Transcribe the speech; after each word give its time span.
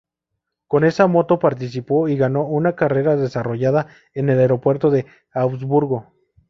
Con 0.65 0.83
esa 0.83 1.05
moto 1.05 1.37
participó 1.37 2.07
y 2.09 2.17
ganó 2.17 2.43
una 2.47 2.73
carrera 2.73 3.15
desarrollada 3.17 3.85
en 4.15 4.29
el 4.29 4.39
aeropuerto 4.39 4.89
de 4.89 5.05
Augsburgo. 5.31 6.07